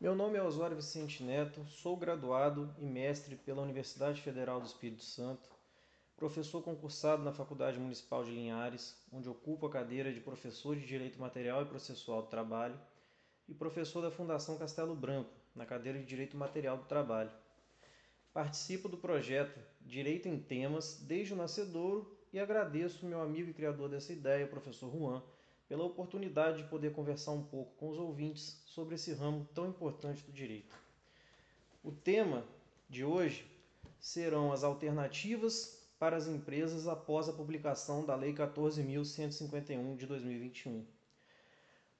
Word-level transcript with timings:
Meu 0.00 0.14
nome 0.14 0.38
é 0.38 0.42
Osório 0.42 0.76
Vicente 0.76 1.24
Neto, 1.24 1.66
sou 1.66 1.96
graduado 1.96 2.72
e 2.78 2.86
mestre 2.86 3.34
pela 3.34 3.62
Universidade 3.62 4.22
Federal 4.22 4.60
do 4.60 4.66
Espírito 4.66 5.02
Santo, 5.02 5.50
professor 6.16 6.62
concursado 6.62 7.24
na 7.24 7.32
Faculdade 7.32 7.80
Municipal 7.80 8.22
de 8.22 8.30
Linhares, 8.30 8.96
onde 9.12 9.28
ocupo 9.28 9.66
a 9.66 9.70
cadeira 9.70 10.12
de 10.12 10.20
professor 10.20 10.76
de 10.76 10.86
Direito 10.86 11.20
Material 11.20 11.62
e 11.62 11.66
Processual 11.66 12.22
do 12.22 12.28
Trabalho, 12.28 12.78
e 13.48 13.54
professor 13.54 14.00
da 14.00 14.08
Fundação 14.08 14.56
Castelo 14.56 14.94
Branco, 14.94 15.32
na 15.52 15.66
cadeira 15.66 15.98
de 15.98 16.04
Direito 16.04 16.36
Material 16.36 16.76
do 16.76 16.84
Trabalho. 16.84 17.32
Participo 18.32 18.88
do 18.88 18.98
projeto 18.98 19.58
Direito 19.80 20.28
em 20.28 20.38
Temas 20.38 21.02
desde 21.08 21.34
o 21.34 21.36
nascedouro 21.36 22.16
e 22.32 22.38
agradeço 22.38 23.04
meu 23.04 23.20
amigo 23.20 23.50
e 23.50 23.54
criador 23.54 23.88
dessa 23.88 24.12
ideia, 24.12 24.46
professor 24.46 24.92
Juan, 24.92 25.24
pela 25.68 25.84
oportunidade 25.84 26.62
de 26.62 26.68
poder 26.68 26.92
conversar 26.92 27.32
um 27.32 27.44
pouco 27.44 27.76
com 27.76 27.90
os 27.90 27.98
ouvintes 27.98 28.62
sobre 28.66 28.94
esse 28.94 29.12
ramo 29.12 29.46
tão 29.54 29.68
importante 29.68 30.24
do 30.24 30.32
direito. 30.32 30.74
O 31.84 31.92
tema 31.92 32.44
de 32.88 33.04
hoje 33.04 33.46
serão 34.00 34.50
as 34.50 34.64
alternativas 34.64 35.78
para 35.98 36.16
as 36.16 36.26
empresas 36.26 36.88
após 36.88 37.28
a 37.28 37.32
publicação 37.32 38.04
da 38.04 38.14
Lei 38.14 38.32
14.151 38.32 39.96
de 39.96 40.06
2021. 40.06 40.86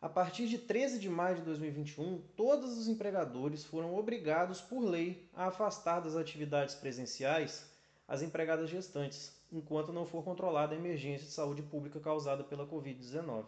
A 0.00 0.08
partir 0.08 0.46
de 0.46 0.58
13 0.58 0.98
de 0.98 1.08
maio 1.08 1.36
de 1.36 1.42
2021, 1.42 2.20
todos 2.36 2.76
os 2.76 2.88
empregadores 2.88 3.64
foram 3.64 3.94
obrigados 3.94 4.60
por 4.60 4.80
lei 4.80 5.30
a 5.32 5.46
afastar 5.46 6.00
das 6.00 6.14
atividades 6.14 6.74
presenciais 6.74 7.73
as 8.06 8.22
empregadas 8.22 8.68
gestantes, 8.68 9.32
enquanto 9.50 9.92
não 9.92 10.06
for 10.06 10.22
controlada 10.22 10.74
a 10.74 10.78
emergência 10.78 11.26
de 11.26 11.32
saúde 11.32 11.62
pública 11.62 12.00
causada 12.00 12.44
pela 12.44 12.66
Covid-19. 12.66 13.46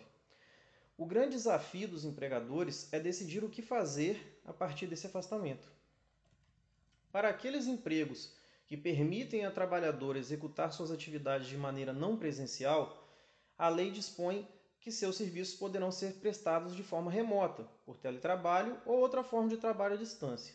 O 0.96 1.04
grande 1.04 1.36
desafio 1.36 1.88
dos 1.88 2.04
empregadores 2.04 2.90
é 2.92 2.98
decidir 2.98 3.44
o 3.44 3.50
que 3.50 3.60
fazer 3.60 4.40
a 4.44 4.52
partir 4.52 4.86
desse 4.86 5.06
afastamento. 5.06 5.68
Para 7.12 7.28
aqueles 7.28 7.66
empregos 7.66 8.32
que 8.66 8.76
permitem 8.76 9.44
a 9.44 9.50
trabalhadora 9.50 10.18
executar 10.18 10.72
suas 10.72 10.90
atividades 10.90 11.48
de 11.48 11.56
maneira 11.56 11.92
não 11.92 12.16
presencial, 12.16 13.06
a 13.58 13.68
lei 13.68 13.90
dispõe 13.90 14.48
que 14.80 14.90
seus 14.90 15.16
serviços 15.16 15.54
poderão 15.54 15.90
ser 15.90 16.14
prestados 16.14 16.74
de 16.74 16.82
forma 16.82 17.10
remota, 17.10 17.66
por 17.84 17.96
teletrabalho 17.96 18.80
ou 18.86 18.98
outra 18.98 19.22
forma 19.22 19.48
de 19.48 19.56
trabalho 19.56 19.94
à 19.94 19.96
distância. 19.98 20.54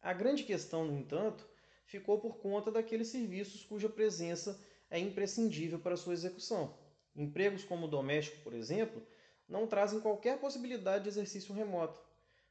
A 0.00 0.12
grande 0.12 0.44
questão, 0.44 0.84
no 0.84 0.96
entanto, 0.96 1.44
ficou 1.92 2.18
por 2.18 2.38
conta 2.38 2.70
daqueles 2.70 3.08
serviços 3.08 3.64
cuja 3.64 3.86
presença 3.86 4.58
é 4.90 4.98
imprescindível 4.98 5.78
para 5.78 5.94
sua 5.94 6.14
execução. 6.14 6.74
Empregos 7.14 7.64
como 7.64 7.84
o 7.84 7.88
doméstico, 7.88 8.42
por 8.42 8.54
exemplo, 8.54 9.02
não 9.46 9.66
trazem 9.66 10.00
qualquer 10.00 10.38
possibilidade 10.38 11.04
de 11.04 11.10
exercício 11.10 11.54
remoto. 11.54 12.00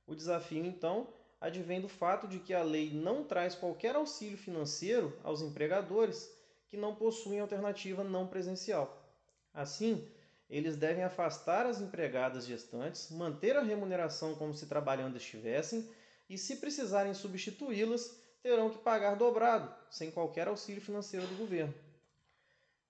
O 0.06 0.14
desafio, 0.14 0.64
então, 0.64 1.08
advém 1.40 1.82
do 1.82 1.90
fato 1.90 2.28
de 2.28 2.38
que 2.38 2.54
a 2.54 2.62
lei 2.62 2.92
não 2.92 3.24
traz 3.24 3.56
qualquer 3.56 3.96
auxílio 3.96 4.38
financeiro 4.38 5.18
aos 5.24 5.42
empregadores 5.42 6.32
que 6.68 6.78
não 6.78 6.94
possuem 6.94 7.40
alternativa 7.40 8.04
não 8.04 8.28
presencial. 8.28 9.04
Assim, 9.52 10.08
eles 10.48 10.76
devem 10.76 11.04
afastar 11.04 11.66
as 11.66 11.82
empregadas 11.82 12.46
gestantes, 12.46 13.10
manter 13.10 13.58
a 13.58 13.64
remuneração 13.64 14.36
como 14.36 14.54
se 14.54 14.68
trabalhando 14.68 15.18
estivessem 15.18 15.90
e, 16.30 16.38
se 16.38 16.58
precisarem 16.58 17.16
substituí-las, 17.16 18.21
terão 18.42 18.70
que 18.70 18.80
pagar 18.80 19.16
dobrado, 19.16 19.74
sem 19.90 20.12
qualquer 20.12 20.48
auxílio 20.48 20.82
financeiro 20.82 21.28
do 21.28 21.36
governo. 21.36 21.74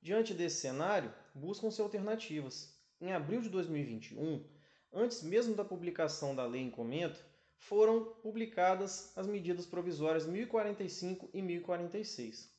Diante 0.01 0.33
desse 0.33 0.61
cenário, 0.61 1.13
buscam-se 1.33 1.81
alternativas. 1.81 2.73
Em 2.99 3.13
abril 3.13 3.41
de 3.41 3.49
2021, 3.49 4.43
antes 4.93 5.21
mesmo 5.21 5.55
da 5.55 5.65
publicação 5.65 6.35
da 6.35 6.45
lei 6.45 6.61
em 6.61 6.71
comento, 6.71 7.23
foram 7.57 8.05
publicadas 8.23 9.15
as 9.15 9.27
medidas 9.27 9.65
provisórias 9.65 10.25
1045 10.25 11.29
e 11.33 11.41
1046. 11.41 12.49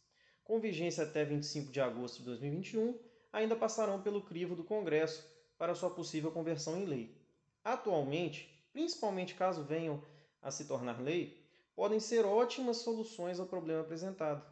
Com 0.44 0.60
vigência 0.60 1.04
até 1.04 1.24
25 1.24 1.72
de 1.72 1.80
agosto 1.80 2.18
de 2.18 2.24
2021, 2.26 2.98
ainda 3.32 3.56
passarão 3.56 4.00
pelo 4.02 4.22
crivo 4.22 4.54
do 4.54 4.62
Congresso 4.62 5.26
para 5.58 5.74
sua 5.74 5.90
possível 5.90 6.30
conversão 6.30 6.76
em 6.78 6.84
lei. 6.84 7.16
Atualmente, 7.64 8.48
principalmente 8.72 9.34
caso 9.34 9.64
venham 9.64 10.02
a 10.40 10.50
se 10.50 10.66
tornar 10.66 11.00
lei, 11.00 11.41
podem 11.74 12.00
ser 12.00 12.24
ótimas 12.24 12.78
soluções 12.78 13.40
ao 13.40 13.46
problema 13.46 13.80
apresentado. 13.80 14.44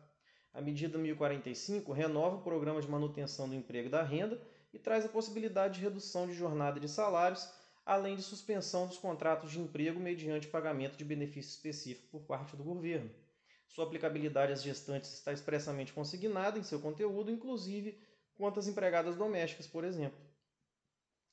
A 0.53 0.60
medida 0.60 0.98
1045 0.98 1.92
renova 1.92 2.36
o 2.36 2.42
programa 2.42 2.81
de 2.81 2.88
manutenção 2.88 3.48
do 3.48 3.54
emprego 3.54 3.88
e 3.88 3.91
da 3.91 4.03
renda 4.03 4.41
e 4.72 4.78
traz 4.78 5.04
a 5.04 5.08
possibilidade 5.08 5.75
de 5.75 5.81
redução 5.81 6.26
de 6.26 6.34
jornada 6.34 6.81
de 6.81 6.88
salários, 6.88 7.48
além 7.84 8.16
de 8.16 8.22
suspensão 8.22 8.86
dos 8.86 8.98
contratos 8.98 9.50
de 9.50 9.60
emprego 9.60 10.00
mediante 10.00 10.48
pagamento 10.48 10.97
de 10.97 11.04
benefício 11.04 11.50
específico 11.50 12.08
por 12.10 12.22
parte 12.22 12.56
do 12.56 12.64
governo. 12.64 13.10
Sua 13.69 13.84
aplicabilidade 13.84 14.52
às 14.52 14.62
gestantes 14.62 15.12
está 15.12 15.32
expressamente 15.32 15.92
consignada 15.92 16.58
em 16.58 16.62
seu 16.62 16.81
conteúdo, 16.81 17.31
inclusive 17.31 18.00
quanto 18.34 18.58
às 18.58 18.66
empregadas 18.66 19.16
domésticas, 19.16 19.66
por 19.66 19.84
exemplo. 19.84 20.19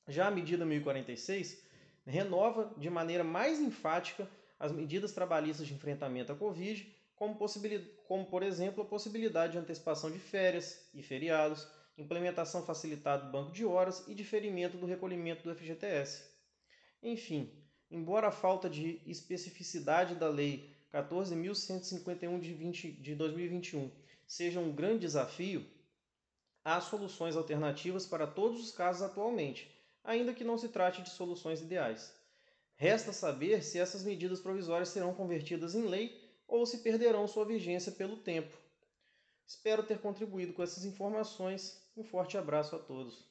Já 0.06 0.28
a 0.28 0.30
medida 0.30 0.64
1046 0.64 1.60
renova 2.06 2.72
de 2.76 2.88
maneira 2.88 3.24
mais 3.24 3.58
enfática 3.60 4.28
as 4.58 4.72
medidas 4.72 5.12
trabalhistas 5.12 5.66
de 5.66 5.74
enfrentamento 5.74 6.32
à 6.32 6.36
Covid, 6.36 6.94
como, 7.14 7.38
como, 8.06 8.26
por 8.26 8.42
exemplo 8.42 8.82
a 8.82 8.86
possibilidade 8.86 9.52
de 9.52 9.58
antecipação 9.58 10.10
de 10.10 10.18
férias 10.18 10.88
e 10.94 11.02
feriados, 11.02 11.66
implementação 11.96 12.64
facilitada 12.64 13.24
do 13.24 13.32
banco 13.32 13.52
de 13.52 13.64
horas 13.64 14.06
e 14.06 14.14
diferimento 14.14 14.76
do 14.76 14.86
recolhimento 14.86 15.42
do 15.42 15.54
FGTS. 15.54 16.24
Enfim, 17.02 17.52
embora 17.90 18.28
a 18.28 18.32
falta 18.32 18.68
de 18.68 19.00
especificidade 19.04 20.14
da 20.14 20.28
Lei 20.28 20.76
14.151 20.92 22.40
de, 22.40 22.92
de 22.92 23.14
2021 23.14 23.90
seja 24.26 24.60
um 24.60 24.72
grande 24.72 25.00
desafio, 25.00 25.66
há 26.64 26.80
soluções 26.80 27.36
alternativas 27.36 28.06
para 28.06 28.26
todos 28.26 28.60
os 28.60 28.70
casos 28.70 29.02
atualmente, 29.02 29.74
ainda 30.04 30.34
que 30.34 30.44
não 30.44 30.58
se 30.58 30.68
trate 30.68 31.02
de 31.02 31.10
soluções 31.10 31.60
ideais. 31.60 32.14
Resta 32.80 33.12
saber 33.12 33.64
se 33.64 33.76
essas 33.76 34.04
medidas 34.04 34.40
provisórias 34.40 34.90
serão 34.90 35.12
convertidas 35.12 35.74
em 35.74 35.82
lei 35.82 36.16
ou 36.46 36.64
se 36.64 36.78
perderão 36.78 37.26
sua 37.26 37.44
vigência 37.44 37.90
pelo 37.90 38.16
tempo. 38.16 38.56
Espero 39.44 39.82
ter 39.82 39.98
contribuído 39.98 40.52
com 40.52 40.62
essas 40.62 40.84
informações. 40.84 41.82
Um 41.96 42.04
forte 42.04 42.38
abraço 42.38 42.76
a 42.76 42.78
todos. 42.78 43.26